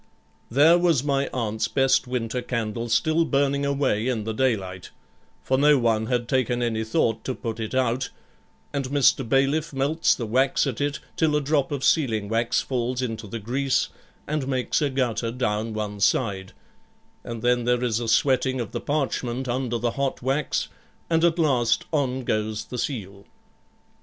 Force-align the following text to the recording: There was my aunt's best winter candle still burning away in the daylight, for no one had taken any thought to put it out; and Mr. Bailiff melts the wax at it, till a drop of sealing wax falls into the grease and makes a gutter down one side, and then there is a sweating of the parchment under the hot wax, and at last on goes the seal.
There 0.49 0.79
was 0.79 1.03
my 1.03 1.27
aunt's 1.31 1.67
best 1.67 2.07
winter 2.07 2.41
candle 2.41 2.89
still 2.89 3.23
burning 3.23 3.67
away 3.67 4.07
in 4.07 4.23
the 4.23 4.33
daylight, 4.33 4.89
for 5.43 5.59
no 5.59 5.77
one 5.77 6.07
had 6.07 6.27
taken 6.27 6.63
any 6.63 6.83
thought 6.83 7.23
to 7.23 7.35
put 7.35 7.59
it 7.59 7.75
out; 7.75 8.09
and 8.73 8.85
Mr. 8.89 9.21
Bailiff 9.23 9.73
melts 9.73 10.15
the 10.15 10.25
wax 10.25 10.65
at 10.65 10.81
it, 10.81 10.99
till 11.15 11.35
a 11.35 11.39
drop 11.41 11.71
of 11.71 11.83
sealing 11.83 12.29
wax 12.29 12.61
falls 12.61 13.03
into 13.03 13.27
the 13.27 13.37
grease 13.37 13.89
and 14.25 14.47
makes 14.47 14.81
a 14.81 14.89
gutter 14.89 15.29
down 15.29 15.71
one 15.71 15.99
side, 15.99 16.53
and 17.23 17.43
then 17.43 17.65
there 17.65 17.83
is 17.83 17.99
a 17.99 18.07
sweating 18.07 18.59
of 18.59 18.71
the 18.71 18.81
parchment 18.81 19.47
under 19.47 19.77
the 19.77 19.91
hot 19.91 20.23
wax, 20.23 20.67
and 21.11 21.23
at 21.23 21.37
last 21.37 21.85
on 21.93 22.23
goes 22.23 22.65
the 22.65 22.79
seal. 22.79 23.25